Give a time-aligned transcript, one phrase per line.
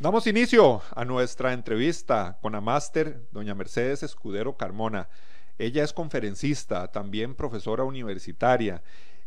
[0.00, 5.10] Damos inicio a nuestra entrevista con la máster doña Mercedes Escudero Carmona.
[5.58, 8.82] Ella es conferencista, también profesora universitaria,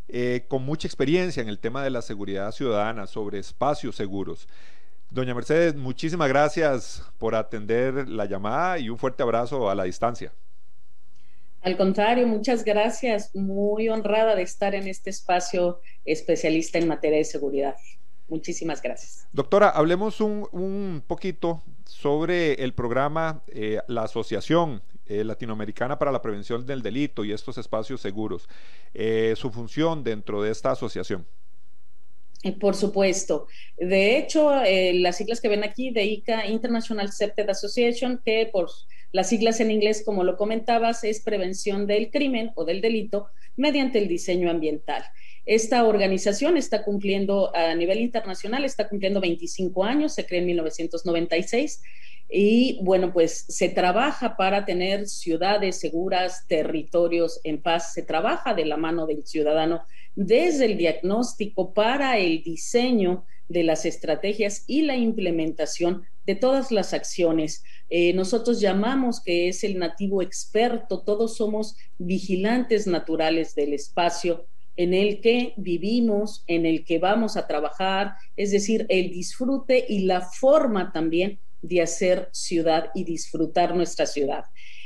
[0.07, 4.47] eh, con mucha experiencia en el tema de la seguridad ciudadana, sobre espacios seguros.
[5.11, 10.33] Doña Mercedes, muchísimas gracias por atender la llamada y un fuerte abrazo a la distancia.
[11.61, 13.35] Al contrario, muchas gracias.
[13.35, 17.75] Muy honrada de estar en este espacio especialista en materia de seguridad.
[18.27, 19.27] Muchísimas gracias.
[19.33, 26.65] Doctora, hablemos un, poquito sobre el programa, eh, la Asociación eh, Latinoamericana para la Prevención
[26.65, 28.47] del Delito y estos espacios seguros,
[28.93, 31.25] eh, su función dentro de esta asociación.
[32.59, 33.47] Por supuesto.
[33.77, 38.69] De hecho, las siglas que ven aquí de ICA, International Septed Association, que por
[39.13, 43.99] las siglas en inglés, como lo comentabas, es prevención del crimen o del delito mediante
[43.99, 45.03] el diseño ambiental.
[45.45, 51.81] Esta organización está cumpliendo a nivel internacional, está cumpliendo 25 años, se creó en 1996
[52.29, 58.65] y bueno, pues se trabaja para tener ciudades seguras, territorios en paz, se trabaja de
[58.65, 59.83] la mano del ciudadano
[60.15, 66.93] desde el diagnóstico para el diseño de las estrategias y la implementación de todas las
[66.93, 67.63] acciones.
[67.89, 74.45] Eh, nosotros llamamos que es el nativo experto, todos somos vigilantes naturales del espacio
[74.75, 79.99] en el que vivimos, en el que vamos a trabajar, es decir, el disfrute y
[79.99, 84.45] la forma también de hacer ciudad y disfrutar nuestra ciudad.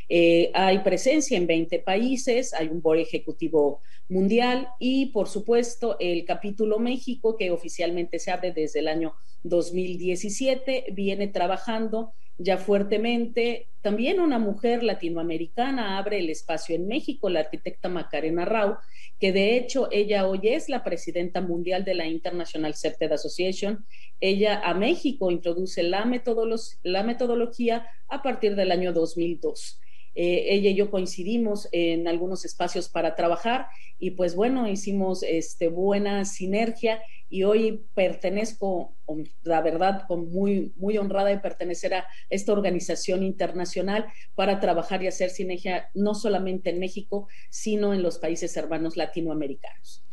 [0.09, 6.23] Eh, hay presencia en 20 países, hay un board ejecutivo mundial y, por supuesto, el
[6.23, 13.67] capítulo México, que oficialmente se abre desde el año 2017, viene trabajando ya fuertemente.
[13.81, 18.77] También una mujer latinoamericana abre el espacio en México, la arquitecta Macarena Rau,
[19.19, 23.85] que de hecho ella hoy es la presidenta mundial de la International Septed Association.
[24.19, 29.79] Ella a México introduce la metodología a partir del año 2002.
[30.19, 33.67] Eh, ella y yo coincidimos en algunos espacios para trabajar
[33.99, 38.95] y pues bueno, hicimos este, buena sinergia y hoy pertenezco,
[39.43, 45.29] la verdad, muy, muy honrada de pertenecer a esta organización internacional para trabajar y hacer
[45.29, 50.03] sinergia no solamente en México, sino en los países hermanos latinoamericanos.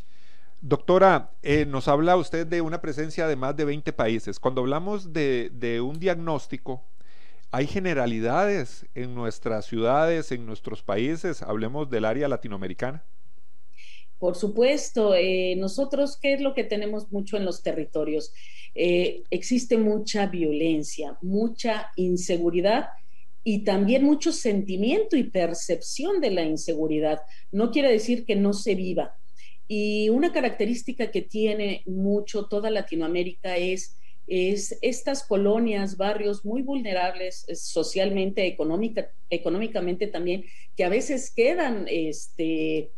[0.61, 4.39] Doctora, eh, nos habla usted de una presencia de más de 20 países.
[4.39, 6.85] Cuando hablamos de un diagnóstico,
[7.55, 13.05] hay generalidades en nuestras ciudades, en nuestros países, hablemos del área latinoamericana.
[14.19, 18.33] Por supuesto, eh, nosotros, ¿qué es lo que tenemos mucho en los territorios?
[18.75, 22.89] Eh, existe mucha violencia, mucha inseguridad
[23.45, 27.21] y también mucho sentimiento y percepción de la inseguridad.
[27.53, 29.15] No quiere decir que no se viva.
[29.69, 37.45] Y una característica que tiene mucho toda Latinoamérica es es estas colonias, barrios muy vulnerables
[37.49, 40.45] eh, socialmente, económica, económicamente también,
[40.77, 42.91] que a veces quedan este,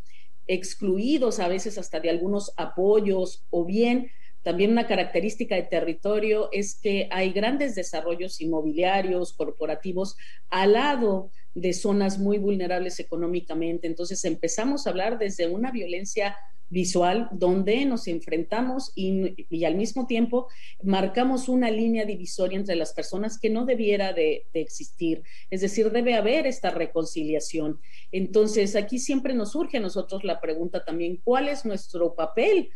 [0.46, 4.10] excluidos, a veces hasta de algunos apoyos, o bien
[4.46, 10.16] también una característica de territorio es que hay grandes desarrollos inmobiliarios, corporativos,
[10.50, 13.88] al lado de zonas muy vulnerables económicamente.
[13.88, 16.36] Entonces empezamos a hablar desde una violencia
[16.68, 20.48] visual donde nos enfrentamos y, al mismo tiempo
[20.82, 25.22] marcamos una línea divisoria entre las personas que no debiera de, existir.
[25.50, 27.80] Es decir, debe haber esta reconciliación.
[28.10, 32.70] Entonces, aquí siempre nos surge a nosotros la pregunta también, ¿cuál es nuestro papel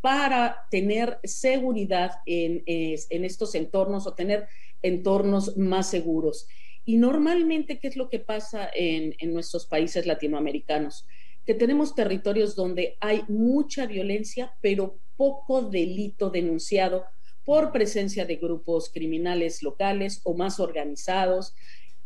[0.00, 4.48] para tener seguridad en, estos entornos o tener
[4.82, 6.48] entornos más seguros?
[6.84, 11.06] Y normalmente, ¿qué es lo que pasa en nuestros países latinoamericanos?
[11.46, 17.04] Que tenemos territorios donde hay mucha violencia, pero poco delito denunciado
[17.44, 21.54] por presencia de grupos criminales locales o más organizados.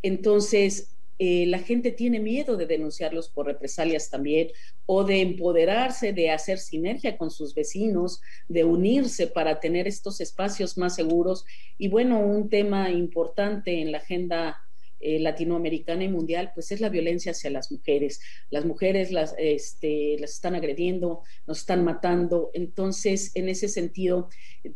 [0.02, 4.48] Entonces, eh, la gente tiene miedo de denunciarlos por represalias también
[4.86, 10.78] o de empoderarse, de hacer sinergia con sus vecinos, de unirse para tener estos espacios
[10.78, 11.44] más seguros.
[11.76, 14.56] Y bueno, un tema importante en la agenda
[15.00, 18.20] eh, latinoamericana y mundial, pues es la violencia hacia las mujeres.
[18.50, 22.50] Las mujeres las, este, las están agrediendo, nos están matando.
[22.52, 24.28] Entonces, en ese sentido,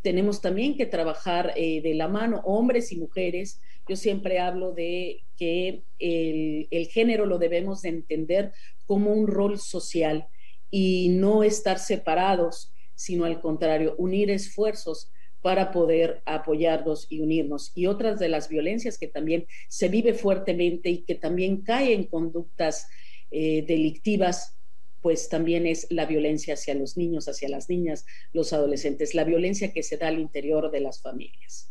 [0.03, 3.61] tenemos también que trabajar eh, de la mano, hombres y mujeres.
[3.87, 8.53] Yo siempre hablo de que el, el género lo debemos de entender
[8.87, 10.27] como un rol social
[10.70, 15.11] y no estar separados, sino al contrario, unir esfuerzos
[15.44, 17.70] para poder apoyarnos y unirnos.
[17.75, 22.05] Y otras de las violencias que también se vive fuertemente y que también cae en
[22.05, 22.88] conductas
[23.31, 24.56] eh, delictivas,
[25.02, 29.70] pues también es la violencia hacia los niños, hacia las niñas, los adolescentes, la violencia
[29.70, 31.70] que se da al interior de las familias.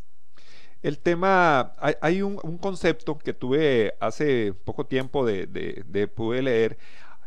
[0.84, 6.78] El tema, hay, un, concepto que tuve hace poco tiempo de, de, pude leer,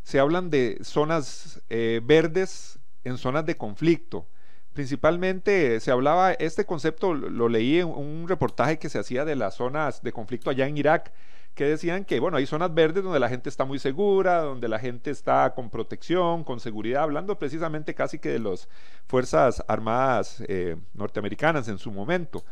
[0.05, 4.29] se hablan de zonas eh, verdes en zonas de conflicto
[4.77, 9.55] principalmente se hablaba, este concepto lo, leí en un reportaje que se hacía de las
[9.55, 11.13] zonas de conflicto allá en Irak,
[11.55, 14.79] que decían que, bueno, hay zonas verdes donde la gente está muy segura, donde la
[14.79, 18.69] gente está con protección, con seguridad, hablando precisamente casi que de las
[19.07, 22.45] Fuerzas Armadas eh, norteamericanas en su momento.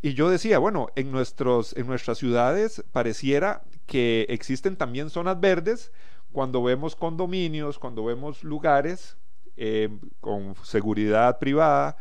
[0.00, 5.92] Y yo decía, bueno, en, nuestros, en nuestras ciudades pareciera que existen también zonas verdes
[6.32, 9.18] cuando vemos condominios, cuando vemos lugares
[9.56, 9.88] eh,
[10.20, 11.96] con seguridad privada,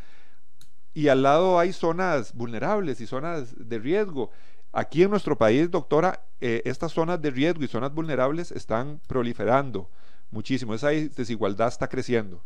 [0.94, 4.32] y al lado hay zonas vulnerables y zonas de riesgo.
[4.72, 9.90] Aquí en nuestro país, doctora, eh, estas zonas de riesgo y zonas vulnerables están proliferando
[10.32, 10.74] muchísimo.
[10.74, 12.42] Esa desigualdad está creciendo.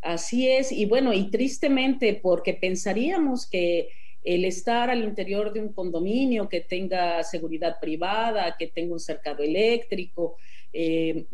[0.00, 3.88] Así es, y bueno, y tristemente porque pensaríamos que
[4.22, 9.42] el estar al interior de un condominio que tenga seguridad privada, que tenga un cercado
[9.42, 10.36] eléctrico,
[10.74, 11.28] eh,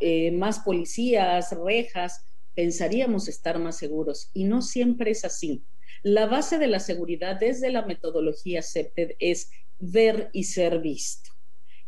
[0.00, 5.64] eh, más policías, rejas, pensaríamos estar más seguros y no siempre es así.
[6.02, 11.30] La base de la seguridad desde la metodología CEPTED es ver y ser visto.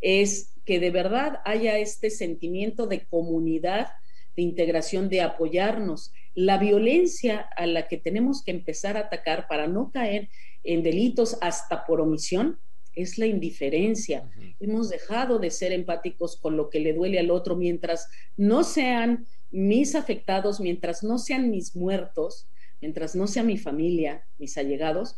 [0.00, 3.88] Es que de verdad haya este sentimiento de comunidad,
[4.34, 6.10] de integración, de apoyarnos.
[6.34, 10.30] La violencia a la que tenemos que empezar a atacar para no caer
[10.62, 12.58] en delitos hasta por omisión
[12.94, 14.30] es la indiferencia.
[14.60, 19.26] Hemos dejado de ser empáticos con lo que le duele al otro mientras no sean
[19.50, 22.48] mis afectados, mientras no sean mis muertos,
[22.80, 25.16] mientras no sea mi familia, mis allegados.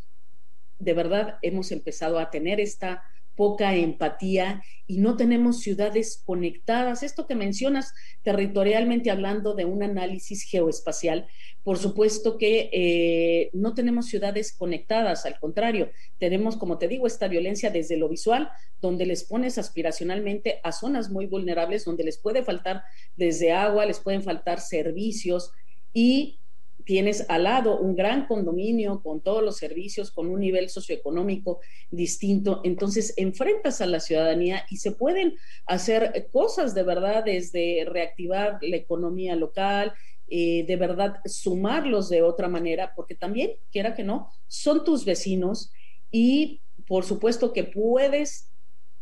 [0.79, 3.03] De verdad hemos empezado a tener esta
[3.37, 7.03] poca empatía y no tenemos ciudades conectadas.
[7.03, 7.93] Esto que mencionas
[8.23, 11.27] territorialmente hablando de un análisis geoespacial,
[11.63, 17.29] por supuesto que eh, no tenemos ciudades conectadas, al contrario, tenemos, como te digo, esta
[17.29, 18.51] violencia desde lo visual,
[18.81, 22.83] donde les pones aspiracionalmente a zonas muy vulnerables, donde les puede faltar
[23.17, 25.53] desde agua, les pueden faltar servicios
[25.93, 26.39] y
[26.87, 31.61] tienes al lado un gran condominio con todos los servicios, con un nivel socioeconómico
[31.91, 35.35] distinto, entonces enfrentas a la ciudadanía y se pueden
[35.67, 39.93] hacer cosas de verdad desde reactivar la economía local,
[40.29, 45.73] eh, de verdad sumarlos de otra manera, porque también, quiera que no, son tus vecinos
[46.13, 48.53] y por supuesto que puedes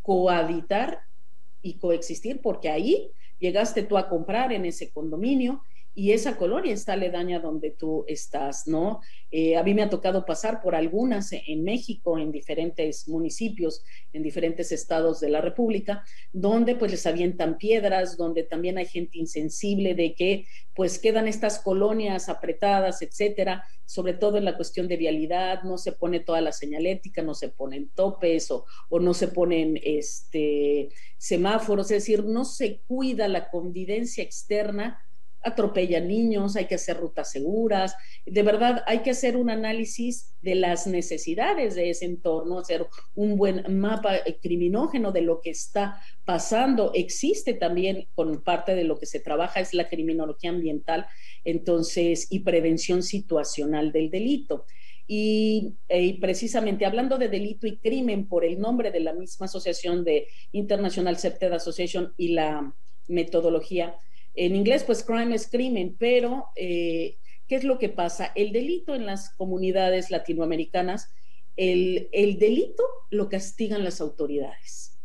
[0.00, 1.00] cohabitar
[1.60, 5.62] y coexistir, porque ahí llegaste tú a comprar en ese condominio
[5.94, 9.00] y esa colonia está aledaña donde tú estás, ¿no?
[9.30, 14.22] Eh, a mí me ha tocado pasar por algunas en México, en diferentes municipios, en
[14.22, 19.94] diferentes estados de la República, donde pues les avientan piedras, donde también hay gente insensible
[19.94, 25.62] de que pues quedan estas colonias apretadas, etcétera, sobre todo en la cuestión de vialidad,
[25.62, 29.78] no se pone toda la señalética, no se ponen topes o, o no se ponen
[29.84, 30.88] este,
[31.18, 35.00] semáforos, es decir, no se cuida la convivencia externa
[35.44, 37.94] atropellan niños, hay que hacer rutas seguras,
[38.26, 43.36] de verdad hay que hacer un análisis de las necesidades de ese entorno, hacer un
[43.36, 46.92] buen mapa criminógeno de lo que está pasando.
[46.94, 51.06] Existe también con parte de lo que se trabaja es la criminología ambiental,
[51.44, 54.66] entonces, y prevención situacional del delito.
[55.06, 60.02] Y, eh, precisamente hablando de delito y crimen por el nombre de la misma asociación
[60.02, 62.74] de International Septed Association y la
[63.08, 63.96] metodología,
[64.34, 68.32] en inglés, pues crime es crimen, pero eh, ¿qué es lo que pasa?
[68.34, 71.12] El delito en las comunidades latinoamericanas,
[71.56, 74.98] el, delito lo castigan las autoridades,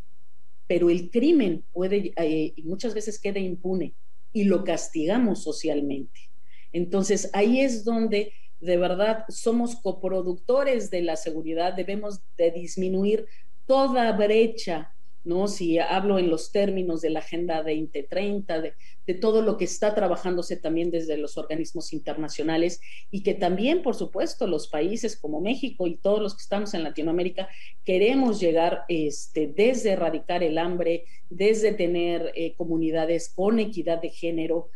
[0.66, 3.94] pero el crimen puede, eh, muchas veces queda impune
[4.32, 6.28] y lo castigamos socialmente.
[6.72, 13.26] Entonces, ahí es donde de verdad somos coproductores de la seguridad, debemos de disminuir
[13.66, 14.92] toda brecha
[15.24, 15.48] ¿no?
[15.48, 18.74] Si hablo en los términos de la Agenda 2030, de,
[19.06, 23.94] de, todo lo que está trabajándose también desde los organismos internacionales y que también, por
[23.94, 27.48] supuesto, los países como México y todos los que estamos en Latinoamérica
[27.84, 34.70] queremos llegar este, desde erradicar el hambre, desde tener eh, comunidades con equidad de género,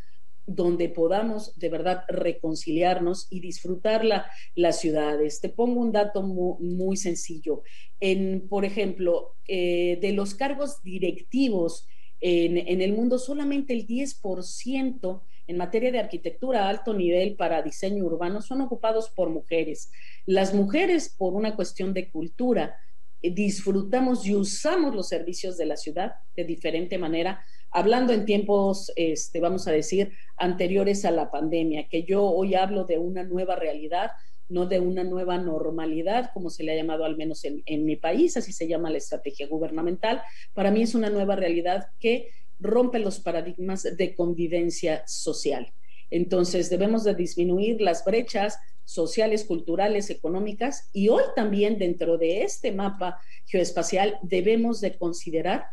[0.47, 4.25] donde podamos de verdad reconciliarnos y disfrutar la,
[4.55, 5.41] las ciudades.
[5.41, 7.63] Te pongo un dato muy, sencillo.
[7.99, 11.87] En, por ejemplo, eh, de los cargos directivos
[12.21, 17.61] en, en, el mundo, solamente el 10% en materia de arquitectura a alto nivel para
[17.61, 19.91] diseño urbano son ocupados por mujeres.
[20.25, 22.77] Las mujeres, por una cuestión de cultura,
[23.21, 27.43] eh, disfrutamos y usamos los servicios de la ciudad de diferente manera
[27.75, 32.85] hablando en tiempos, este, vamos a decir, anteriores a la pandemia, que yo hoy hablo
[32.85, 34.11] de una nueva realidad,
[34.47, 37.97] no de una nueva normalidad, como se le ha llamado al menos en, en mi
[37.97, 40.21] país, así se llama la estrategia gubernamental.
[40.53, 42.29] Para mí es una nueva realidad que
[42.61, 45.73] rompe los paradigmas de convivencia social.
[46.09, 52.71] Entonces debemos de disminuir las brechas sociales, culturales, económicas y hoy también dentro de este
[52.71, 55.65] mapa geoespacial debemos de considerar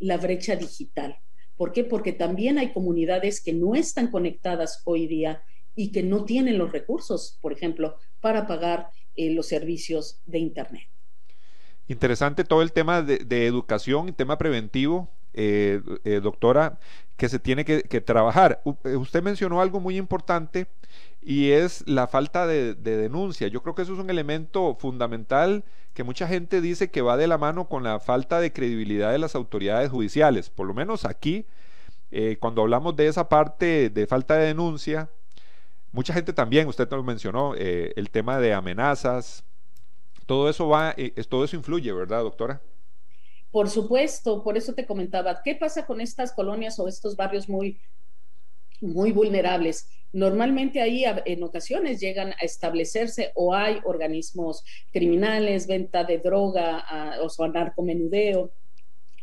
[0.00, 1.20] la brecha digital.
[1.56, 1.84] ¿Por qué?
[1.84, 5.42] Porque también hay comunidades que no están conectadas hoy día
[5.74, 10.88] y que no tienen los recursos, por ejemplo, para pagar eh, los servicios de Internet.
[11.88, 16.80] Interesante todo el tema de, educación y tema preventivo, eh, eh, doctora,
[17.16, 18.62] que se tiene que, trabajar.
[18.64, 20.66] usted mencionó algo muy importante
[21.28, 23.48] y es la falta de, denuncia.
[23.48, 27.26] Yo creo que eso es un elemento fundamental que mucha gente dice que va de
[27.26, 30.50] la mano con la falta de credibilidad de las autoridades judiciales.
[30.50, 31.44] Por lo menos aquí,
[32.12, 35.10] eh, cuando hablamos de esa parte de falta de denuncia,
[35.90, 39.42] mucha gente también, usted lo mencionó, eh, el tema de amenazas,
[40.26, 42.62] todo eso va, eh, todo eso influye, ¿verdad, doctora?
[43.50, 47.80] Por supuesto, por eso te comentaba, ¿qué pasa con estas colonias o estos barrios muy,
[48.80, 49.88] muy vulnerables?
[50.16, 57.28] Normalmente ahí en ocasiones llegan a establecerse o hay organismos criminales, venta de droga o
[57.28, 58.50] sea, narcomenudeo,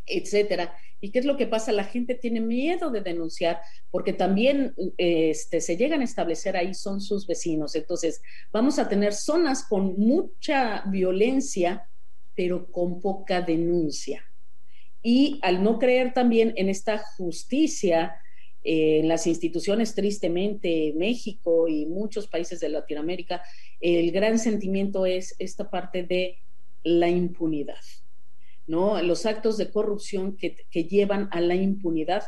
[0.06, 0.78] etcétera.
[1.02, 1.72] ¿Y qué es lo que pasa?
[1.72, 3.60] La gente tiene miedo de denunciar
[3.90, 7.74] porque también este, se llegan a establecer ahí, son sus vecinos.
[7.74, 8.22] Entonces,
[8.52, 11.90] vamos a tener zonas con mucha violencia,
[12.36, 14.24] pero con poca denuncia.
[15.02, 18.20] Y al no creer también en esta justicia,
[18.64, 23.44] en las instituciones, tristemente, México y muchos países de Latinoamérica,
[23.82, 26.38] el gran sentimiento es esta parte de
[26.84, 27.84] la impunidad,
[28.66, 29.02] ¿no?
[29.02, 32.24] Los actos de corrupción que, llevan a la impunidad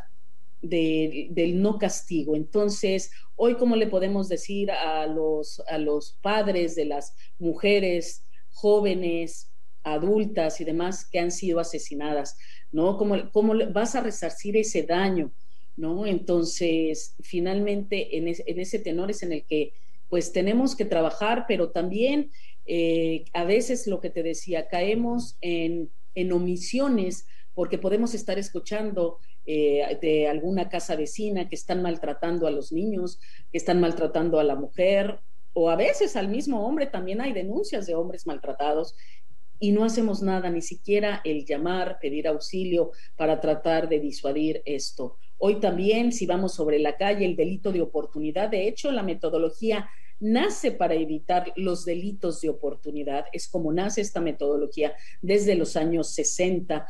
[0.61, 2.35] del no castigo.
[2.35, 9.51] Entonces, hoy, ¿cómo le podemos decir a los, a los padres de las mujeres jóvenes,
[9.83, 12.37] adultas y demás que han sido asesinadas?
[12.71, 12.97] ¿No?
[12.97, 15.31] ¿Cómo, cómo vas a resarcir ese daño?
[15.77, 16.05] ¿No?
[16.05, 19.73] Entonces, finalmente, en, ese tenor es en el que
[20.09, 22.31] pues tenemos que trabajar, pero también
[22.65, 25.89] eh, a veces lo que te decía, caemos en,
[26.31, 32.71] omisiones porque podemos estar escuchando eh, de alguna casa vecina que están maltratando a los
[32.71, 33.19] niños,
[33.51, 35.19] que están maltratando a la mujer,
[35.53, 38.95] o a veces al mismo hombre también hay denuncias de hombres maltratados
[39.59, 45.17] y no hacemos nada, ni siquiera el llamar, pedir auxilio para tratar de disuadir esto.
[45.37, 49.89] Hoy también, si vamos sobre la calle, el delito de oportunidad, de hecho, la metodología
[50.19, 56.13] nace para evitar los delitos de oportunidad, es como nace esta metodología desde los años
[56.13, 56.87] 60.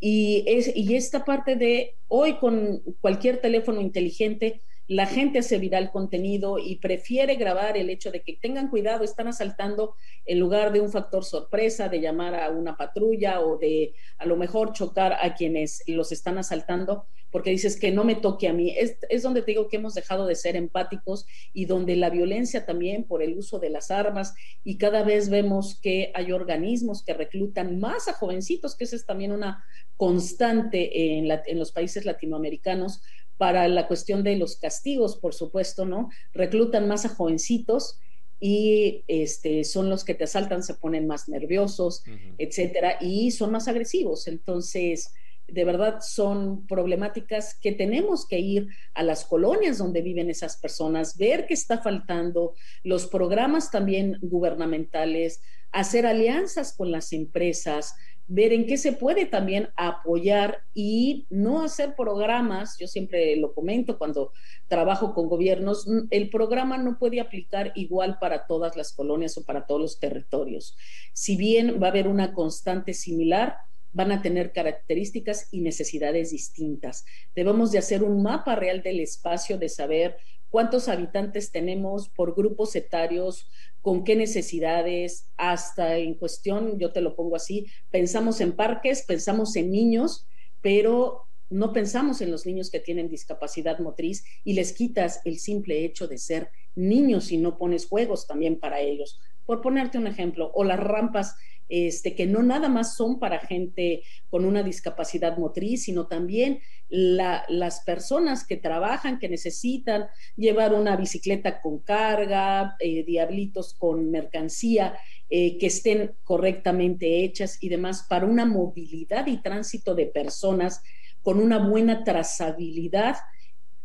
[0.00, 5.90] Y, es, y esta parte de hoy con cualquier teléfono inteligente, la gente hace viral
[5.90, 9.94] contenido y prefiere grabar el hecho de que tengan cuidado, están asaltando
[10.26, 14.36] en lugar de un factor sorpresa, de llamar a una patrulla o de a lo
[14.36, 18.74] mejor chocar a quienes los están asaltando, porque dices que no me toque a mí.
[18.76, 22.66] Es, es donde te digo que hemos dejado de ser empáticos y donde la violencia
[22.66, 24.34] también por el uso de las armas
[24.64, 29.06] y cada vez vemos que hay organismos que reclutan más a jovencitos, que esa es
[29.06, 29.64] también una
[29.96, 33.02] constante en los países latinoamericanos
[33.42, 36.10] para la cuestión de los castigos, por supuesto, ¿no?
[36.32, 37.98] Reclutan más a jovencitos
[38.38, 42.04] y este, son los que te asaltan, se ponen más nerviosos,
[42.38, 44.28] etcétera, y son más agresivos.
[44.28, 45.12] Entonces,
[45.48, 51.16] de verdad son problemáticas que tenemos que ir a las colonias donde viven esas personas,
[51.16, 55.40] ver qué está faltando, los programas también gubernamentales,
[55.72, 57.96] hacer alianzas con las empresas,
[58.28, 63.98] ver en qué se puede también apoyar y no hacer programas, yo siempre lo comento
[63.98, 64.32] cuando
[64.68, 69.66] trabajo con gobiernos, el programa no puede aplicar igual para todas las colonias o para
[69.66, 70.76] todos los territorios.
[71.12, 73.56] Si bien va a haber una constante similar,
[73.92, 77.04] van a tener características y necesidades distintas.
[77.34, 80.16] Debemos de hacer un mapa real del espacio, de saber
[80.48, 83.48] cuántos habitantes tenemos por grupos etarios,
[83.82, 89.54] con qué necesidades, hasta en cuestión, yo te lo pongo así, pensamos en parques, pensamos
[89.56, 90.26] en niños,
[90.60, 95.84] pero no pensamos en los niños que tienen discapacidad motriz y les quitas el simple
[95.84, 99.20] hecho de ser niños y no pones juegos también para ellos.
[99.44, 101.34] Por ponerte un ejemplo, o las rampas
[101.68, 107.80] este, que no nada más son para gente con una discapacidad motriz, sino también las
[107.80, 114.98] personas que trabajan, que necesitan llevar una bicicleta con carga, eh, diablitos con mercancía,
[115.30, 120.82] eh, que estén correctamente hechas y demás, para una movilidad y tránsito de personas
[121.22, 123.16] con una buena trazabilidad,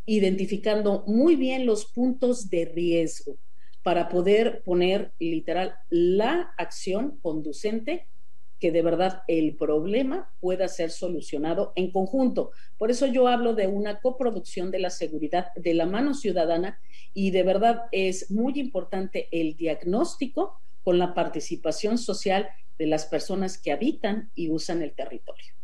[0.05, 3.37] identificando muy bien los puntos de riesgo
[3.87, 8.09] para poder poner literal la acción conducente
[8.59, 12.51] que de verdad el problema pueda ser solucionado en conjunto.
[12.77, 16.81] Por eso yo hablo de una coproducción de la seguridad de la mano ciudadana
[17.13, 23.57] y de verdad es muy importante el diagnóstico con la participación social de las personas
[23.57, 25.56] que habitan y usan el territorio.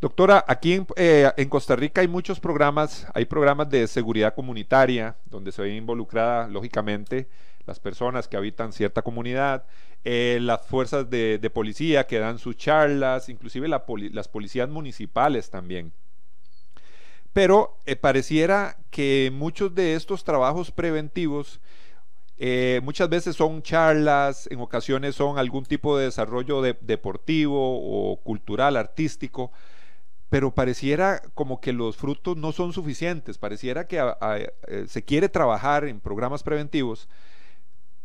[0.00, 5.16] Doctora, aquí en, eh, en, Costa Rica hay muchos programas, hay programas de seguridad comunitaria,
[5.26, 7.28] donde se ve involucrada, lógicamente,
[7.66, 9.66] las personas que habitan cierta comunidad,
[10.04, 15.92] eh, las fuerzas de, policía que dan sus charlas, inclusive las policías municipales también.
[17.34, 21.60] Pero eh, pareciera que muchos de estos trabajos preventivos
[22.82, 29.52] muchas veces son charlas, en ocasiones son algún tipo de desarrollo deportivo o cultural, artístico,
[30.30, 35.84] pero pareciera como que los frutos no son suficientes, pareciera que eh, se quiere trabajar
[35.84, 37.08] en programas preventivos,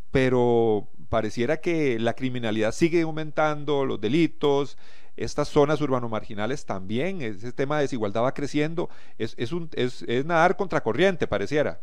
[0.10, 4.76] pero pareciera que la criminalidad sigue aumentando, los delitos,
[5.16, 8.90] estas zonas urbano-marginales también, ese tema de desigualdad va creciendo,
[9.20, 11.80] es, es, nadar contracorriente, pareciera.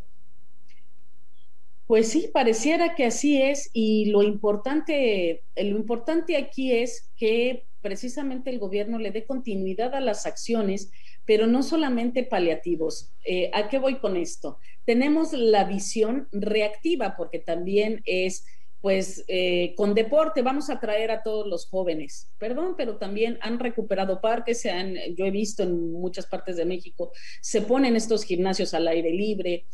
[1.87, 8.51] Pues sí, pareciera que así es y lo importante, lo importante aquí es que precisamente
[8.51, 10.91] el gobierno le dé continuidad a las acciones,
[11.27, 13.13] pero no solamente paliativos.
[13.25, 14.59] Eh, ¿A qué voy con esto?
[14.85, 18.47] Tenemos la visión reactiva, porque también es,
[18.81, 22.31] pues, eh, con deporte vamos a traer a todos los jóvenes.
[22.39, 26.65] Perdón, pero también han recuperado parques, se han, yo he visto en muchas partes de
[26.65, 29.67] México, se ponen estos gimnasios al aire libre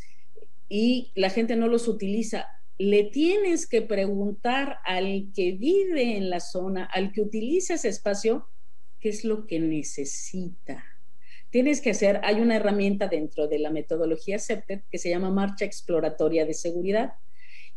[0.67, 2.47] y la gente no los utiliza
[2.79, 8.47] le tienes que preguntar al que vive en la zona, al que utiliza ese espacio,
[9.01, 10.85] qué es lo que necesita.
[11.49, 15.65] Tienes que hacer, hay una herramienta dentro de la metodología CEPTED que se llama Marcha
[15.65, 17.13] Exploratoria de Seguridad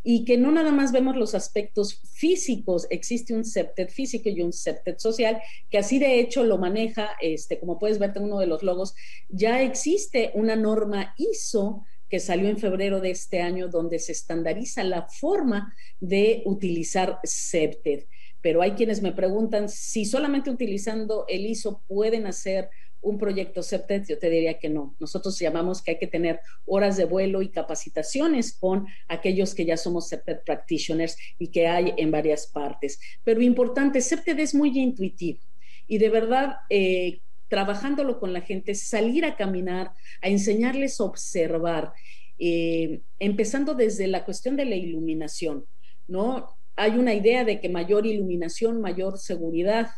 [0.05, 4.53] y que no nada más vemos los aspectos físicos, existe un CEPTED físico y un
[4.53, 8.47] CEPTED social, que así de hecho lo maneja, este, como puedes ver en uno de
[8.47, 8.95] los logos,
[9.29, 14.85] ya existe una norma ISO que salió en febrero de este año, donde se estandariza
[14.85, 18.05] la forma de utilizar CEPTED.
[18.42, 22.68] Pero hay quienes me preguntan si solamente utilizando el ISO pueden hacer
[23.01, 24.94] un proyecto CEPTED, yo te diría que no.
[25.01, 29.79] Nosotros llamamos que hay que tener horas de vuelo y capacitaciones con aquellos que ya
[29.79, 33.01] somos CEPTED practitioners y que hay en varias partes.
[33.25, 35.40] Pero importante, CEPTED es muy intuitivo
[35.88, 37.22] y de verdad eh,
[37.53, 41.93] trabajándolo con la gente, salir a caminar, a enseñarles a observar,
[42.38, 45.67] eh, empezando desde la cuestión de la iluminación,
[46.09, 46.57] ¿no?
[46.77, 49.91] Hay una idea de que mayor iluminación, mayor seguridad,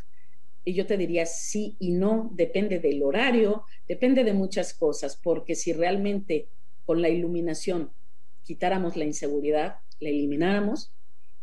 [0.65, 5.55] y yo te diría sí y no, depende del horario, depende de muchas cosas, porque
[5.55, 6.49] si realmente
[6.85, 7.93] con la iluminación
[8.43, 10.91] quitáramos la inseguridad, la elimináramos,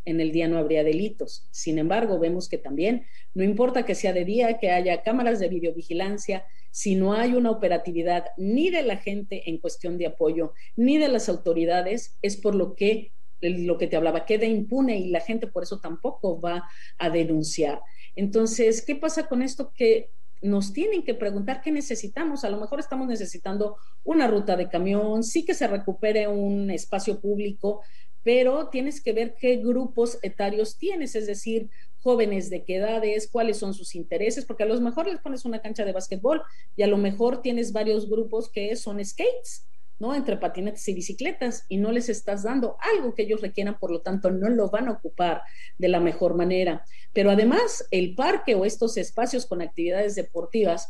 [0.05, 1.47] en el día no habría delitos.
[1.51, 5.49] Sin embargo, vemos que también, no importa que sea de día, que haya cámaras de
[5.49, 10.97] videovigilancia, si no hay una operatividad ni de la gente en cuestión de apoyo, ni
[10.97, 13.11] de las autoridades, es por lo que
[13.41, 17.81] lo que te hablaba queda impune y la gente por eso tampoco va a denunciar.
[18.15, 19.73] Entonces, ¿qué pasa con esto?
[19.73, 20.11] Que
[20.41, 22.43] nos tienen que preguntar qué necesitamos.
[22.43, 27.19] A lo mejor estamos necesitando una ruta de camión, sí que se recupere un espacio
[27.19, 27.81] público,
[28.23, 31.69] pero tienes que ver qué grupos etarios tienes, es decir,
[32.01, 35.61] jóvenes de qué edades, cuáles son sus intereses, porque a lo mejor les pones una
[35.61, 36.41] cancha de básquetbol
[36.75, 39.67] y a lo mejor tienes varios grupos que son skates,
[39.99, 40.15] ¿no?
[40.15, 44.01] Entre patinetes y bicicletas y no les estás dando algo que ellos requieran, por lo
[44.01, 45.43] tanto no lo van a ocupar
[45.77, 46.83] de la mejor manera.
[47.13, 50.89] Pero además el parque o estos espacios con actividades deportivas,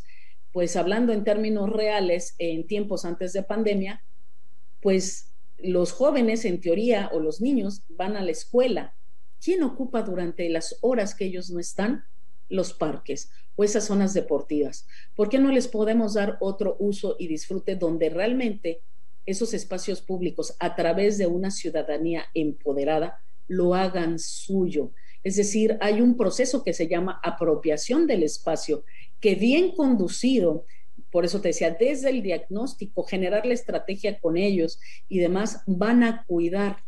[0.50, 4.02] pues hablando en términos reales, en tiempos antes de pandemia,
[4.80, 5.31] pues
[5.62, 8.94] los jóvenes, en teoría, o los niños van a la escuela.
[9.42, 12.04] ¿Quién ocupa durante las horas que ellos no están?
[12.48, 13.30] Los parques.
[13.54, 14.86] o esas zonas deportivas?
[15.14, 18.80] ¿Por qué no les podemos dar otro uso y disfrute donde realmente
[19.26, 24.92] esos espacios públicos a través de una ciudadanía empoderada lo hagan suyo?
[25.22, 28.84] Es decir, hay un proceso que se llama apropiación del espacio,
[29.20, 30.64] que bien conducido,
[31.12, 36.02] por eso te decía, desde el diagnóstico, generar la estrategia con ellos y demás, van
[36.02, 36.78] a cuidar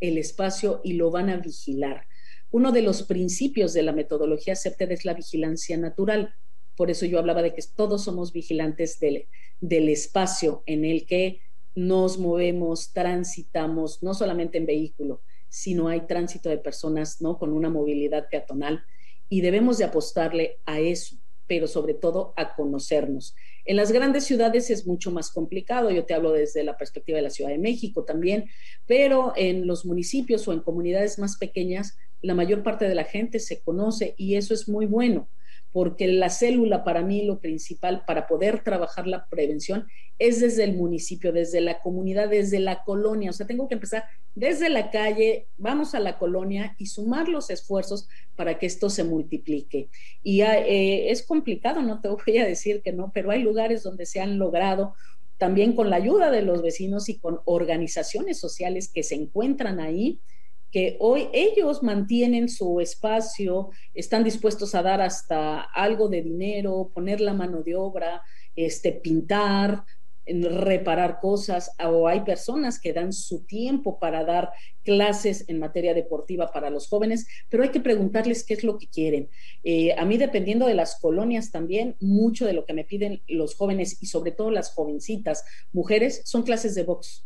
[0.00, 2.06] el espacio y lo van a vigilar.
[2.50, 6.34] Uno de los principios de la metodología CEPTED es la vigilancia natural.
[6.76, 9.26] Por eso yo hablaba de que todos somos vigilantes del,
[9.60, 11.40] del espacio en el que
[11.76, 17.38] nos movemos, transitamos, no solamente en vehículo, sino hay tránsito de personas ¿no?
[17.38, 18.84] con una movilidad peatonal
[19.28, 23.34] y debemos de apostarle a eso, pero sobre todo a conocernos.
[23.64, 27.22] En las grandes ciudades es mucho más complicado, yo te hablo desde la perspectiva de
[27.22, 28.46] la Ciudad de México también,
[28.86, 33.38] pero en los municipios o en comunidades más pequeñas, la mayor parte de la gente
[33.40, 35.28] se conoce y eso es muy bueno
[35.76, 39.86] porque la célula para mí lo principal para poder trabajar la prevención
[40.18, 43.28] es desde el municipio, desde la comunidad, desde la colonia.
[43.28, 47.50] O sea, tengo que empezar desde la calle, vamos a la colonia y sumar los
[47.50, 49.90] esfuerzos para que esto se multiplique.
[50.22, 54.06] Y eh, es complicado, no te voy a decir que no, pero hay lugares donde
[54.06, 54.94] se han logrado
[55.36, 60.20] también con la ayuda de los vecinos y con organizaciones sociales que se encuentran ahí
[60.70, 67.20] que hoy ellos mantienen su espacio, están dispuestos a dar hasta algo de dinero, poner
[67.20, 68.22] la mano de obra,
[68.54, 69.84] este, pintar,
[70.26, 74.50] reparar cosas, o hay personas que dan su tiempo para dar
[74.82, 78.88] clases en materia deportiva para los jóvenes, pero hay que preguntarles qué es lo que
[78.88, 79.28] quieren.
[79.62, 83.54] Eh, a mí, dependiendo de las colonias también, mucho de lo que me piden los
[83.54, 87.24] jóvenes y sobre todo las jovencitas, mujeres, son clases de box.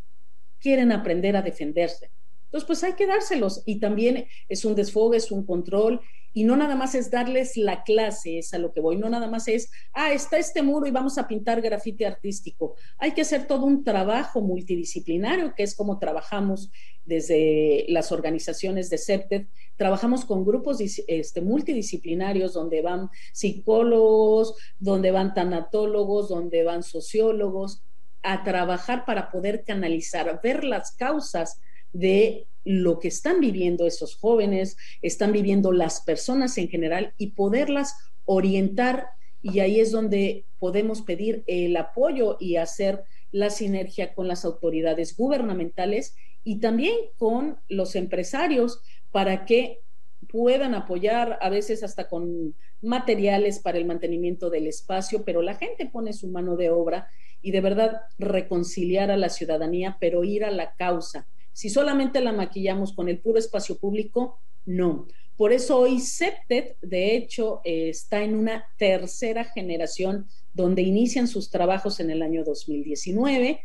[0.59, 2.11] Quieren aprender a defenderse
[2.51, 3.63] entonces, pues hay que dárselos.
[3.65, 6.01] Y también es un desfogue, es un control.
[6.33, 9.29] Y no nada más es darles la clase, es a lo que voy, no nada
[9.29, 12.75] más es, ah, está este muro y vamos a pintar grafite artístico.
[12.99, 16.71] Hay que hacer todo un trabajo multidisciplinario, que es como trabajamos
[17.05, 25.35] desde las organizaciones de CEPTED, trabajamos con grupos este, multidisciplinarios donde van psicólogos, donde van
[25.35, 27.83] tanatólogos, donde van sociólogos,
[28.23, 31.61] a trabajar para poder canalizar, ver las causas
[31.93, 37.95] de lo que están viviendo esos jóvenes, están viviendo las personas en general y poderlas
[38.25, 39.09] orientar.
[39.43, 45.17] Y ahí es donde podemos pedir el apoyo y hacer la sinergia con las autoridades
[45.17, 49.81] gubernamentales y también con los empresarios para que
[50.29, 55.87] puedan apoyar a veces hasta con materiales para el mantenimiento del espacio, pero la gente
[55.87, 57.09] pone su mano de obra
[57.43, 62.33] y de verdad reconciliar a la ciudadanía, pero ir a la causa si solamente la
[62.33, 65.07] maquillamos con el puro espacio público, no.
[65.37, 71.51] Por eso hoy CEPTED, de hecho, eh, está en una tercera generación donde inician sus
[71.51, 73.61] trabajos en el año 2019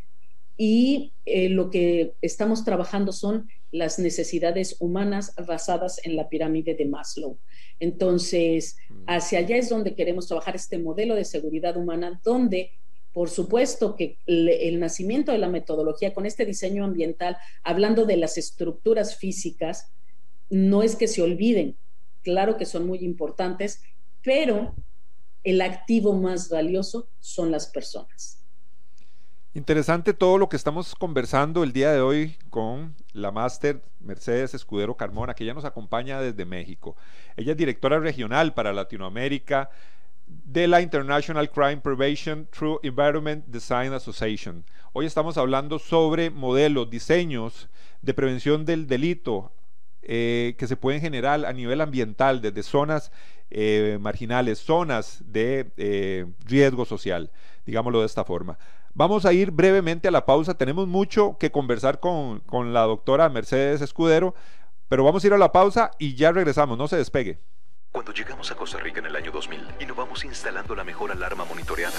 [0.56, 6.86] y eh, lo que estamos trabajando son las necesidades humanas basadas en la pirámide de
[6.86, 7.36] Maslow.
[7.78, 8.94] Entonces, mm.
[9.06, 12.70] hacia allá es donde queremos trabajar este modelo de seguridad humana, donde
[13.16, 18.36] por supuesto que el, nacimiento de la metodología con este diseño ambiental, hablando de las
[18.36, 19.90] estructuras físicas,
[20.50, 21.78] no es que se olviden,
[22.20, 23.80] claro que son muy importantes,
[24.22, 24.74] pero
[25.44, 28.44] el activo más valioso son las personas.
[29.54, 34.94] Interesante todo lo que estamos conversando el día de hoy con la máster Mercedes Escudero
[34.94, 36.96] Carmona, que ya nos acompaña desde México.
[37.34, 39.70] Ella es directora regional para Latinoamérica
[40.26, 44.64] de la International Crime Prevention Through Environment Design Association.
[44.92, 47.68] Hoy estamos hablando sobre modelos, diseños
[48.02, 49.52] de prevención del delito
[50.02, 53.12] eh, que se pueden generar a nivel ambiental desde zonas
[53.50, 57.30] eh, marginales, zonas de eh, riesgo social,
[57.64, 58.58] digámoslo de esta forma.
[58.94, 60.54] Vamos a ir brevemente a la pausa.
[60.54, 64.34] Tenemos mucho que conversar con, con la doctora Mercedes Escudero,
[64.88, 66.78] pero vamos a ir a la pausa y ya regresamos.
[66.78, 67.38] No se despegue.
[67.96, 71.98] Cuando llegamos a Costa Rica en el año 2000, innovamos instalando la mejor alarma monitoreada.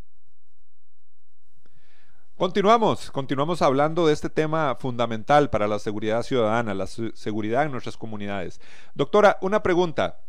[2.41, 7.97] Continuamos, continuamos hablando de este tema fundamental para la seguridad ciudadana, la seguridad en nuestras
[7.97, 8.59] comunidades.
[8.95, 10.21] Doctora, una pregunta.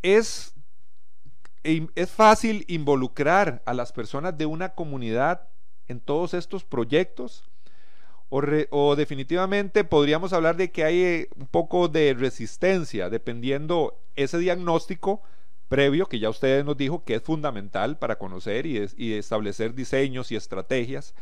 [0.00, 0.54] ¿Es,
[1.64, 5.48] ¿Es fácil involucrar a las personas de una comunidad
[5.88, 7.42] en todos estos proyectos?
[8.28, 15.20] O, definitivamente podríamos hablar de que hay eh, un poco de resistencia, dependiendo ese diagnóstico
[15.68, 20.36] previo que ya ustedes nos dijo que es fundamental para conocer y, establecer diseños y
[20.36, 21.14] estrategias.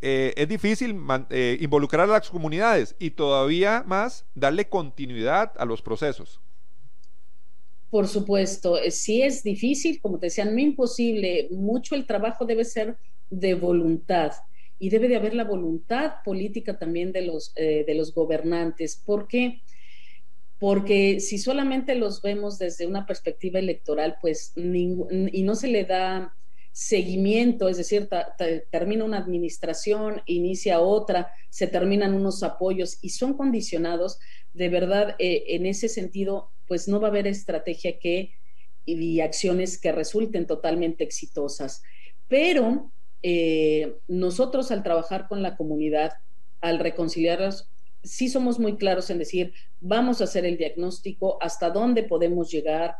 [0.00, 5.80] Eh, es difícil eh, involucrar a las comunidades y todavía más darle continuidad a los
[5.80, 6.40] procesos.
[7.90, 11.46] Por supuesto, sí es difícil, como te decía, no imposible.
[11.52, 12.96] Mucho el trabajo debe ser
[13.30, 14.32] de voluntad
[14.78, 18.96] y debe de haber la voluntad política también de los, eh, gobernantes.
[18.96, 19.62] ¿Por qué?
[20.58, 26.34] Porque si solamente los vemos desde una perspectiva electoral, pues y no se le da
[26.72, 28.08] seguimiento, es decir,
[28.70, 34.18] termina una administración, inicia otra, se terminan unos apoyos y son condicionados,
[34.54, 38.32] de verdad, eh, en ese sentido, pues no va a haber estrategia que
[38.86, 41.82] y acciones que resulten totalmente exitosas.
[42.28, 42.90] Pero
[43.22, 46.14] eh, nosotros al trabajar con la comunidad,
[46.60, 47.70] al reconciliarlos,
[48.04, 52.96] sí somos muy claros en decir, vamos a hacer el diagnóstico, hasta dónde podemos llegar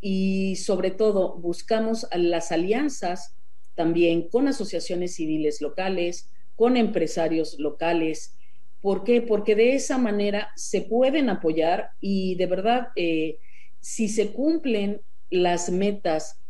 [0.00, 3.34] y sobre todo buscamos las alianzas
[3.74, 8.36] también con asociaciones civiles locales, con empresarios locales.
[8.80, 9.22] ¿Por qué?
[9.22, 13.38] Porque de esa manera se pueden apoyar y de verdad, eh,
[13.80, 16.42] si se cumplen las metas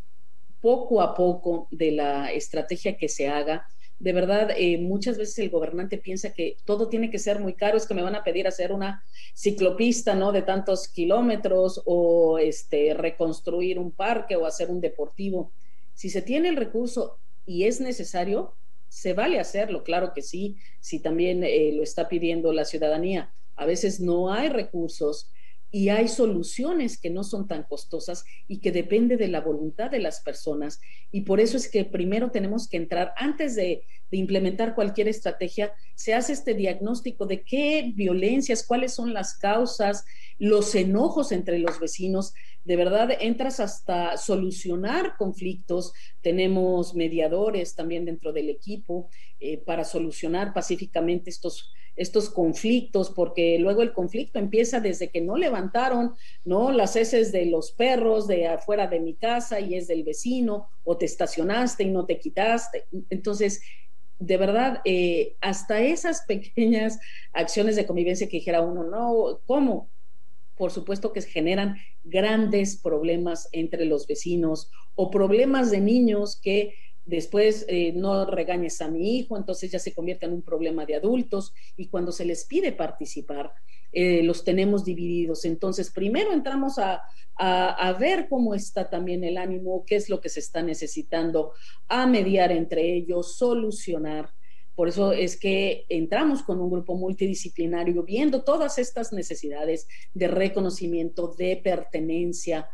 [0.61, 3.67] poco a poco de la estrategia que se haga.
[4.03, 7.77] De verdad, eh, muchas veces el gobernante piensa que todo tiene que ser muy caro,
[7.77, 10.33] es que me van a pedir hacer una ciclopista, ¿no?
[10.33, 15.53] De tantos kilómetros o este, reconstruir un parque o hacer un deportivo.
[15.95, 18.57] Si se tiene el recurso y es necesario,
[18.89, 23.33] se vale hacerlo, claro que sí, si también eh, lo está pidiendo la ciudadanía.
[23.55, 25.31] A veces no hay recursos
[25.75, 30.01] y hay soluciones que no son tan costosas y que depende de la voluntad de
[30.01, 30.81] las personas.
[31.11, 36.13] Y por eso es que primero tenemos que entrar, antes de, implementar cualquier estrategia, se
[36.13, 40.05] hace este diagnóstico de qué violencias, cuáles son las causas,
[40.39, 42.35] los enojos entre los vecinos.
[42.65, 45.93] De verdad, entras hasta solucionar conflictos.
[46.21, 49.09] Tenemos mediadores también dentro del equipo
[49.41, 55.37] eh, para solucionar pacíficamente estos estos conflictos, porque luego el conflicto empieza desde que no
[55.37, 56.15] levantaron,
[56.45, 56.73] ¿no?
[56.73, 60.97] Las heces de los perros de afuera de mi casa y es del vecino, o
[60.97, 62.87] te estacionaste y no te quitaste.
[63.11, 63.63] Entonces,
[64.19, 66.99] de verdad, eh, hasta esas pequeñas
[67.33, 69.91] acciones de convivencia que dijera uno, no, ¿cómo?
[70.57, 77.65] Por supuesto que generan grandes problemas entre los vecinos o problemas de niños que después
[77.69, 81.53] eh, no regañes a mi hijo, entonces ya se convierte en un problema de adultos
[81.77, 83.53] y cuando se les pide participar,
[83.93, 85.45] eh, los tenemos divididos.
[85.45, 87.03] Entonces, primero entramos a,
[87.37, 91.53] a, ver cómo está también el ánimo, qué es lo que se está necesitando,
[91.89, 94.31] a mediar entre ellos, solucionar.
[94.75, 101.35] Por eso es que entramos con un grupo multidisciplinario viendo todas estas necesidades de reconocimiento,
[101.37, 102.69] de pertenencia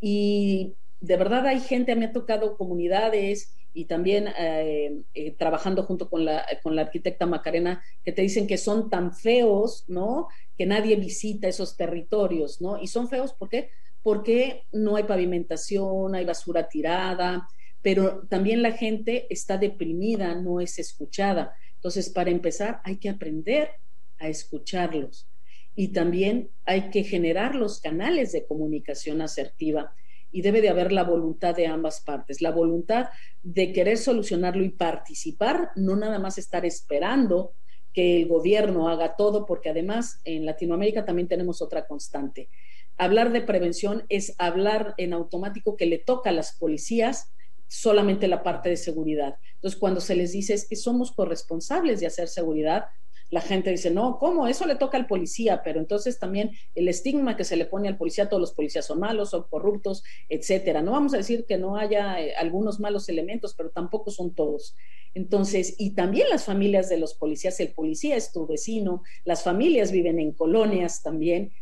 [0.00, 6.10] y de verdad hay gente, me ha tocado comunidades y también eh, eh, trabajando junto
[6.10, 10.28] con la, con la arquitecta Macarena, que te dicen que son tan feos, ¿no?
[10.56, 12.80] Que nadie visita esos territorios, ¿no?
[12.80, 13.70] Y son feos, ¿por qué?
[14.02, 17.48] Porque no hay pavimentación, hay basura tirada,
[17.82, 21.54] pero también la gente está deprimida, no es escuchada.
[21.74, 23.70] Entonces, para empezar, hay que aprender
[24.18, 25.28] a escucharlos
[25.74, 29.94] y también hay que generar los canales de comunicación asertiva
[30.30, 33.08] y debe de haber la voluntad de ambas partes, la voluntad
[33.42, 37.52] de querer solucionarlo y participar, no nada más estar esperando
[37.92, 42.48] que el gobierno haga todo, porque además en Latinoamérica también tenemos otra constante.
[42.96, 47.30] Hablar de prevención es hablar en automático que le toca a las policías
[47.72, 49.36] solamente la parte de seguridad.
[49.54, 52.84] Entonces, cuando se les dice es que somos corresponsables de hacer seguridad,
[53.30, 54.46] la gente dice, no, ¿cómo?
[54.46, 57.96] Eso le toca al policía, pero entonces también el estigma que se le pone al
[57.96, 60.82] policía, todos los policías son malos, son corruptos, etcétera.
[60.82, 64.76] No vamos a decir que no haya eh, algunos malos elementos, pero tampoco son todos.
[65.14, 69.92] Entonces, y también las familias de los policías, el policía es tu vecino, las familias
[69.92, 71.52] viven en colonias también,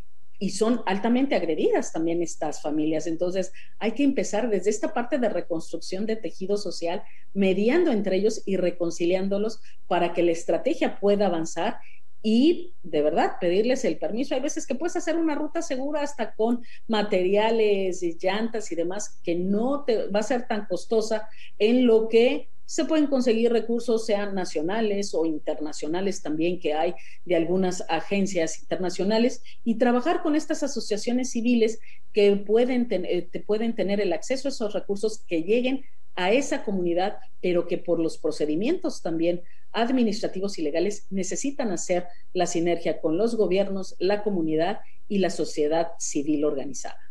[0.41, 3.05] y son altamente agredidas también estas familias.
[3.05, 8.41] Entonces, hay que empezar desde esta parte de reconstrucción de tejido social, mediando entre ellos
[8.47, 11.77] y reconciliándolos para que la estrategia pueda avanzar
[12.23, 14.33] y de verdad pedirles el permiso.
[14.33, 19.35] Hay veces que puedes hacer una ruta segura hasta con materiales, llantas y demás, que
[19.35, 24.33] no te va a ser tan costosa en lo que se pueden conseguir recursos, sean
[24.33, 26.93] nacionales o internacionales también, que hay
[27.25, 31.79] de algunas agencias internacionales, y trabajar con estas asociaciones civiles
[32.13, 35.83] que pueden, eh, pueden tener el acceso a esos recursos que lleguen
[36.15, 39.41] a esa comunidad, pero que por los procedimientos también
[39.73, 44.79] administrativos y legales necesitan hacer la sinergia con los gobiernos, la comunidad
[45.09, 47.10] y la sociedad civil organizada.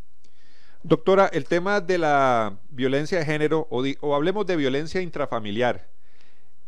[0.82, 5.86] Doctora, el tema de la violencia de género, o, hablemos de violencia intrafamiliar,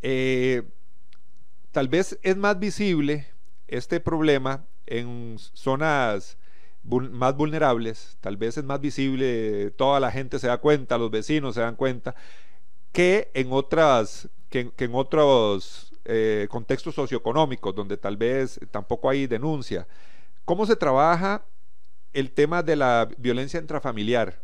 [0.02, 0.64] eh,
[1.70, 3.26] tal vez es más visible
[3.68, 6.36] este problema en zonas
[6.82, 11.54] más vulnerables, tal vez es más visible, toda la gente se da cuenta, los vecinos
[11.54, 12.14] se dan cuenta,
[12.92, 19.86] que en otras, que, en otros eh, contextos socioeconómicos donde tal vez tampoco hay denuncia.
[20.44, 21.46] ¿Cómo se trabaja
[22.12, 24.40] el tema de la violencia intrafamiliar?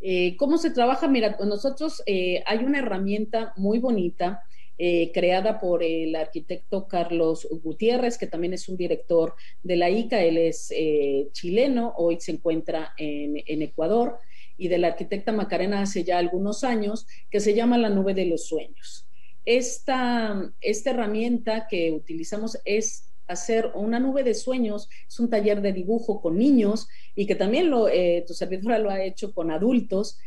[0.00, 1.08] Eh, ¿Cómo se trabaja?
[1.08, 4.42] Mira, nosotros eh, hay una herramienta muy bonita
[4.82, 10.22] eh, creada por el arquitecto Carlos Gutiérrez, que también es un director de la ICA,
[10.22, 14.16] él es eh, chileno, hoy se encuentra en, Ecuador,
[14.56, 18.24] y de la arquitecta Macarena hace ya algunos años, que se llama La Nube de
[18.24, 19.06] los Sueños.
[19.44, 25.72] Esta, esta herramienta que utilizamos es hacer una nube de sueños, es un taller de
[25.72, 30.18] dibujo con niños y que también lo, eh, tu servidora lo ha hecho con adultos,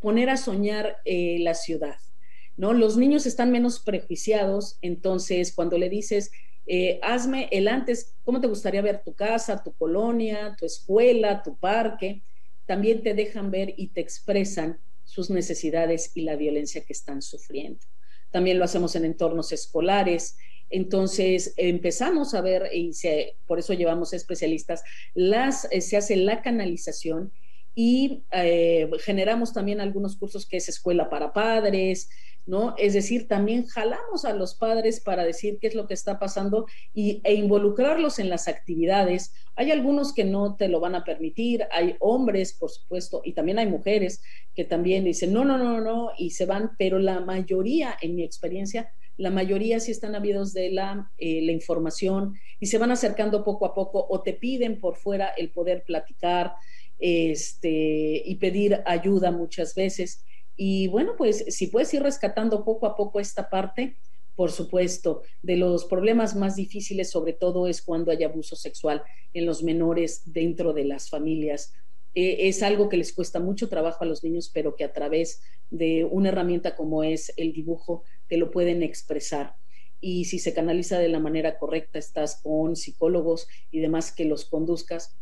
[0.00, 1.96] poner a soñar la ciudad.
[2.56, 2.72] ¿no?
[2.72, 6.30] Los niños están menos prejuiciados, entonces cuando le dices,
[6.66, 11.56] eh, hazme el antes, ¿cómo te gustaría ver tu casa, tu colonia, tu escuela, tu
[11.56, 12.22] parque?
[12.66, 17.80] También te dejan ver y te expresan sus necesidades y la violencia que están sufriendo.
[18.32, 20.36] También lo hacemos en entornos escolares.
[20.70, 22.92] Entonces empezamos a ver, y
[23.46, 24.82] por eso llevamos especialistas,
[25.14, 27.32] las, eh, se hace la canalización
[27.74, 32.08] y eh, generamos también algunos cursos que es escuela para padres,
[32.46, 32.74] ¿no?
[32.78, 36.66] Es decir, también jalamos a los padres para decir qué es lo que está pasando
[36.94, 39.34] y, e involucrarlos en las actividades.
[39.56, 43.58] Hay algunos que no te lo van a permitir, hay hombres, por supuesto, y también
[43.58, 44.22] hay mujeres
[44.54, 48.22] que también dicen, no, no, no, no, y se van, pero la mayoría, en mi
[48.22, 53.44] experiencia, la mayoría sí están habidos de la, eh, la información y se van acercando
[53.44, 56.52] poco a poco o te piden por fuera el poder platicar
[56.98, 60.24] este, y pedir ayuda muchas veces.
[60.56, 63.96] Y bueno, pues si puedes ir rescatando poco a poco esta parte,
[64.34, 69.02] por supuesto, de los problemas más difíciles sobre todo es cuando hay abuso sexual
[69.32, 71.72] en los menores dentro de las familias.
[72.16, 75.42] Eh, es algo que les cuesta mucho trabajo a los niños, pero que a través
[75.70, 79.54] de una herramienta como es el dibujo te lo pueden expresar.
[80.00, 84.46] Y si se canaliza de la manera correcta, estás con psicólogos y demás que los
[84.46, 85.14] conduzcas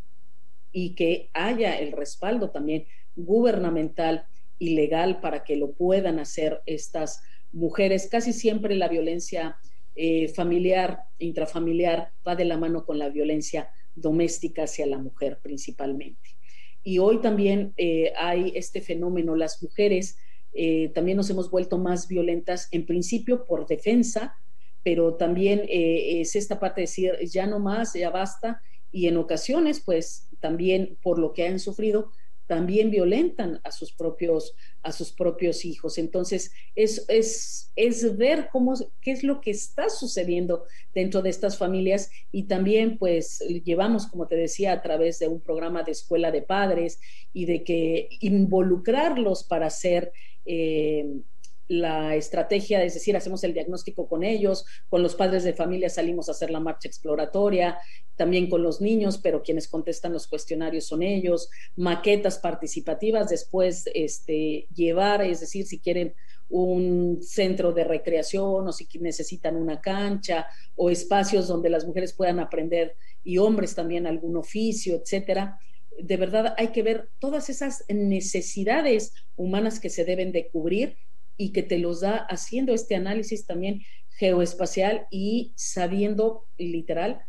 [0.71, 4.27] y que haya el respaldo también gubernamental
[4.61, 8.07] ilegal para que lo puedan hacer estas mujeres.
[8.09, 9.57] Casi siempre la violencia
[9.97, 16.37] eh, familiar, intrafamiliar, va de la mano con la violencia doméstica hacia la mujer principalmente.
[16.85, 20.16] Y hoy también eh, hay este fenómeno, las mujeres
[20.53, 24.37] eh, también nos hemos vuelto más violentas, en principio por defensa,
[24.85, 28.61] pero también es esta parte de decir, ya no más, ya basta,
[28.92, 32.12] y en ocasiones, pues también por lo que han sufrido,
[32.47, 35.99] también violentan a sus propios, a sus propios hijos.
[35.99, 41.57] Entonces, es, es, es ver cómo, qué es lo que está sucediendo dentro de estas
[41.57, 46.31] familias y también, pues, llevamos, como te decía, a través de un programa de escuela
[46.31, 47.01] de padres
[47.33, 50.13] y de que involucrarlos para hacer...
[50.47, 51.21] Eh,
[51.68, 56.29] la estrategia, es decir, hacemos el diagnóstico con ellos, con los padres de familia salimos
[56.29, 57.79] a hacer la marcha exploratoria,
[58.16, 64.66] también con los niños, pero quienes contestan los cuestionarios son ellos, maquetas participativas, después este,
[64.74, 66.14] llevar, es decir, si quieren
[66.50, 70.46] un centro de recreación o si necesitan una cancha
[70.77, 75.59] o espacios donde las mujeres puedan aprender y hombres también algún oficio, etcétera.
[75.98, 80.96] De verdad hay que ver todas esas necesidades humanas que se deben de cubrir
[81.37, 83.83] y que te los da haciendo este análisis también
[84.16, 87.23] geoespacial y sabiendo literal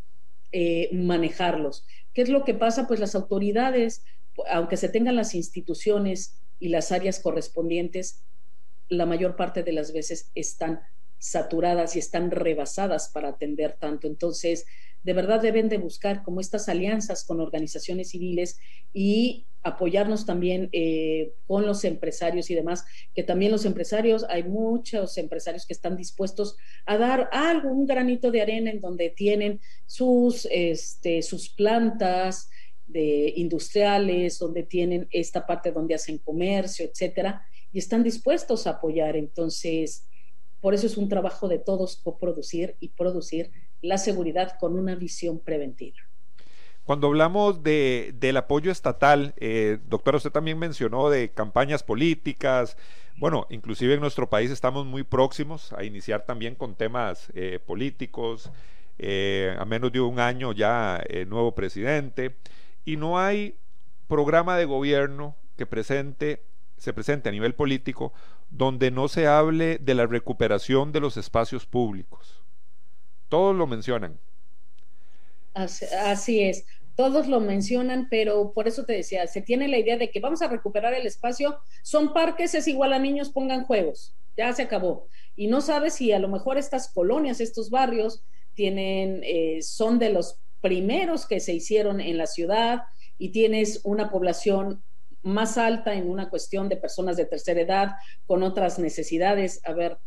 [0.51, 1.85] eh, manejarlos.
[2.13, 2.87] ¿Qué es lo que pasa?
[2.87, 4.03] Pues las autoridades,
[4.49, 8.23] aunque se tengan las instituciones y las áreas correspondientes,
[8.87, 10.81] la mayor parte de las veces están
[11.17, 14.07] saturadas y están rebasadas para atender tanto.
[14.07, 14.65] Entonces,
[15.05, 18.57] de verdad deben de buscar como estas alianzas con organizaciones civiles
[18.91, 25.19] y apoyarnos también eh, con los empresarios y demás, que también los empresarios, hay muchos
[25.19, 26.57] empresarios que están dispuestos
[26.88, 32.49] a dar algo, un granito de arena en donde tienen sus, este, sus plantas
[32.88, 39.15] de industriales, donde tienen esta parte donde hacen comercio, etcétera, y están dispuestos a apoyar.
[39.15, 40.07] Entonces,
[40.61, 43.51] por eso es un trabajo de todos coproducir y producir
[43.86, 45.97] la seguridad con una visión preventiva.
[46.83, 52.77] Cuando hablamos de, del apoyo estatal, eh, doctora, usted también mencionó de campañas políticas,
[53.17, 58.51] Bueno, inclusive en nuestro país estamos muy próximos a iniciar también con temas eh, políticos,
[58.99, 62.36] eh, a menos de un año ya nuevo presidente,
[62.83, 63.55] y no hay
[64.07, 66.43] programa de gobierno que presente,
[66.77, 68.13] se presente a nivel político
[68.49, 72.44] donde no se hable de la recuperación de los espacios públicos.
[73.30, 74.19] Todos lo mencionan.
[75.53, 76.65] Así, es,
[76.95, 80.41] todos lo mencionan, pero por eso te decía, se tiene la idea de que vamos
[80.41, 85.07] a recuperar el espacio, son parques, es igual a niños, pongan juegos, ya se acabó.
[85.36, 88.21] Y no sabes si a lo mejor estas colonias, estos barrios,
[88.53, 92.84] tienen, eh, son de los primeros que se hicieron en la ciudad
[93.17, 94.82] y tienes una población
[95.21, 97.91] más alta en una cuestión de personas de tercera edad
[98.26, 99.61] con otras necesidades.
[99.65, 99.97] A ver,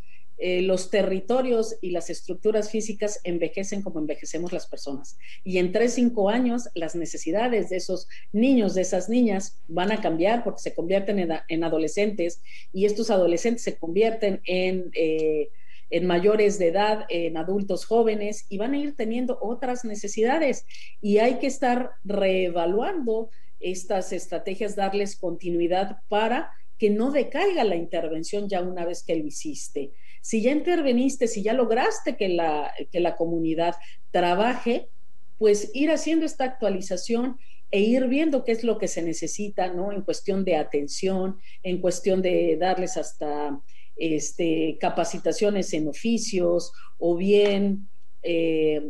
[0.41, 5.19] eh, los territorios y las estructuras físicas envejecen como envejecemos las personas.
[5.43, 10.01] Y en tres, cinco años, las necesidades de esos niños, de esas niñas, van a
[10.01, 12.41] cambiar porque se convierten en, adolescentes
[12.73, 15.49] y estos adolescentes se convierten en, eh,
[15.91, 20.67] en mayores de edad, en adultos jóvenes y van a ir teniendo otras necesidades.
[21.01, 28.49] Y hay que estar reevaluando estas estrategias, darles continuidad para que no decaiga la intervención
[28.49, 29.93] ya una vez que lo hiciste.
[30.29, 33.77] Si ya interveniste, si ya lograste que la, que la comunidad
[34.11, 34.91] trabaje,
[35.39, 37.39] pues ir haciendo esta actualización
[37.71, 39.91] e ir viendo qué es lo que se necesita, ¿no?
[39.91, 43.59] En cuestión de atención, en cuestión de darles hasta
[43.97, 47.89] este, capacitaciones en oficios o bien
[48.23, 48.83] eh,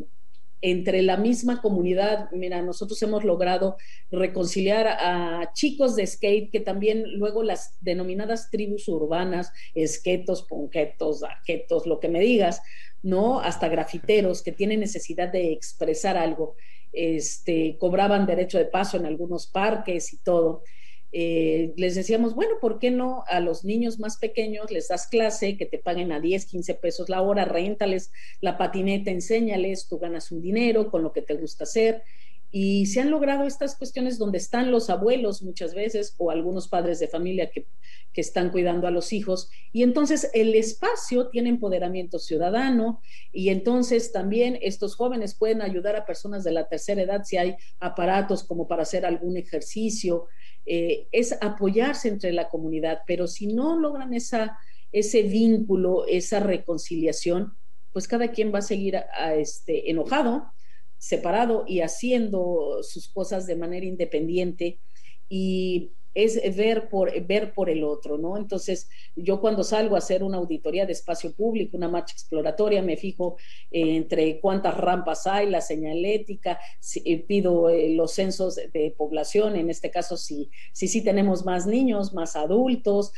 [0.61, 3.77] entre la misma comunidad, mira, nosotros hemos logrado
[4.11, 11.87] reconciliar a chicos de skate que también luego las denominadas tribus urbanas, esquetos, ponquetos, arquetos,
[11.87, 12.61] lo que me digas,
[13.03, 13.41] ¿no?
[13.41, 16.57] Hasta grafiteros que tienen necesidad de expresar algo,
[16.93, 20.63] este, cobraban derecho de paso en algunos parques y todo.
[21.11, 25.57] Eh, les decíamos, bueno, ¿por qué no a los niños más pequeños les das clase,
[25.57, 30.31] que te paguen a 10, 15 pesos la hora, rentales la patineta, enséñales, tú ganas
[30.33, 32.03] un dinero con lo que te gusta hacer.
[32.51, 36.99] Y se han logrado estas cuestiones donde están los abuelos muchas veces o algunos padres
[36.99, 37.67] de familia que,
[38.13, 39.51] que están cuidando a los hijos.
[39.73, 46.07] Y entonces el espacio tiene empoderamiento ciudadano y entonces también estos jóvenes pueden ayudar a
[46.07, 50.27] personas de la tercera edad si hay aparatos como para hacer algún ejercicio,
[50.65, 54.59] eh, es apoyarse entre la comunidad, pero si no logran esa,
[54.93, 57.55] ese vínculo, esa reconciliación,
[57.93, 59.01] pues cada quien va a seguir
[59.35, 60.53] este, enojado,
[60.99, 64.81] separado y haciendo sus cosas de manera independiente.
[65.29, 65.93] Y
[66.25, 68.37] es ver por, ver por el otro, ¿no?
[68.37, 72.97] Entonces, yo cuando salgo a hacer una auditoría de espacio público, una marcha exploratoria, me
[72.97, 73.37] fijo
[73.71, 76.59] eh, entre cuántas rampas hay, la señalética,
[77.05, 81.67] eh, pido eh, los censos de población, en este caso, si sí si, tenemos más
[81.67, 83.13] niños, más adultos,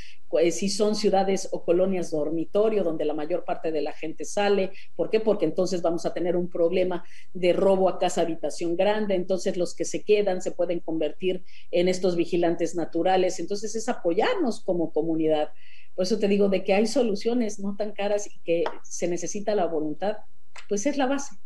[0.53, 4.71] si son ciudades o colonias dormitorio donde la mayor parte de la gente sale.
[4.95, 5.19] ¿Por qué?
[5.19, 9.75] Porque entonces vamos a tener un problema de robo a casa habitación grande, entonces los
[9.75, 11.43] que se quedan se pueden convertir
[11.73, 12.90] en estos vigilantes naturales.
[13.39, 15.53] Entonces es apoyarnos como comunidad.
[15.95, 19.55] Por eso te digo de que hay soluciones no tan caras y que se necesita
[19.55, 20.19] la voluntad,
[20.69, 21.37] pues es la base.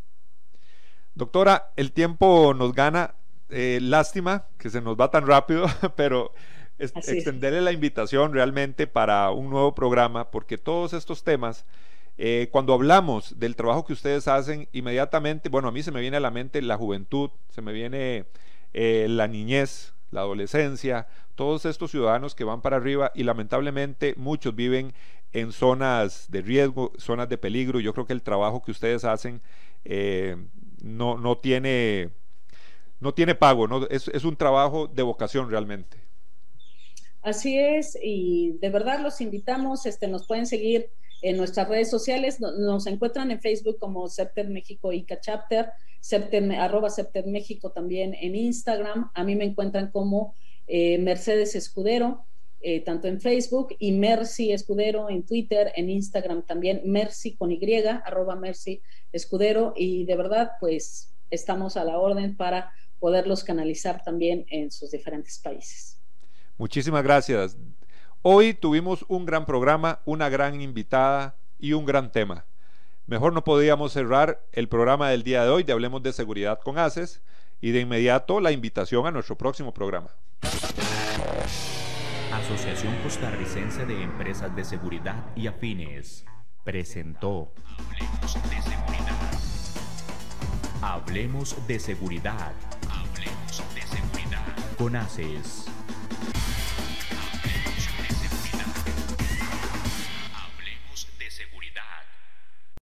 [1.14, 3.14] Doctora, el tiempo nos gana.
[3.50, 5.66] Eh, lástima que se nos va tan rápido,
[5.96, 6.32] pero
[6.78, 11.64] extenderle la invitación realmente para un nuevo programa, porque todos estos temas,
[12.18, 16.16] eh, cuando hablamos del trabajo que ustedes hacen, inmediatamente, bueno, a mí se me viene
[16.16, 18.24] a la mente la juventud, se me viene
[18.72, 24.54] eh, la niñez, la adolescencia, todos estos ciudadanos que van para arriba y lamentablemente muchos
[24.54, 24.94] viven
[25.32, 27.80] en zonas de riesgo, zonas de peligro.
[27.80, 29.40] Yo creo que el trabajo que ustedes hacen
[29.84, 30.36] eh,
[30.82, 32.10] no, no, tiene,
[33.00, 33.86] no tiene pago, ¿no?
[33.88, 35.98] Es, es un trabajo de vocación realmente.
[37.22, 40.90] Así es, y de verdad los invitamos, este, nos pueden seguir
[41.22, 45.72] en nuestras redes sociales, nos encuentran en Facebook como Septer México ICA Chapter,
[46.58, 50.34] arroba Septer México también en Instagram, a mí me encuentran como
[50.66, 52.24] eh, Mercedes Escudero,
[52.60, 57.60] eh, tanto en Facebook y Mercy Escudero en Twitter, en Instagram también, Mercy con Y,
[58.04, 58.80] arroba Mercy
[59.12, 64.90] Escudero, y de verdad, pues estamos a la orden para poderlos canalizar también en sus
[64.90, 65.98] diferentes países.
[66.56, 67.56] Muchísimas gracias.
[68.22, 72.46] Hoy tuvimos un gran programa, una gran invitada y un gran tema.
[73.06, 76.78] Mejor no podíamos cerrar el programa del día de hoy de Hablemos de Seguridad con
[76.78, 77.20] ACES
[77.60, 80.08] y de inmediato la invitación a nuestro próximo programa.
[82.32, 86.24] Asociación Costarricense de Empresas de Seguridad y Afines
[86.64, 89.30] presentó Hablemos de Seguridad.
[90.80, 92.52] Hablemos de Seguridad.
[92.90, 94.76] Hablemos de Seguridad.
[94.78, 95.66] Con ACES.